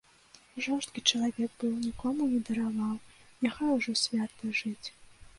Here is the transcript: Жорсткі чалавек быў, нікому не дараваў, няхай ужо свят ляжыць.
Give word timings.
Жорсткі 0.67 1.01
чалавек 1.09 1.51
быў, 1.63 1.73
нікому 1.87 2.21
не 2.31 2.39
дараваў, 2.47 2.95
няхай 3.47 3.69
ужо 3.75 3.91
свят 4.05 4.31
ляжыць. 4.47 4.87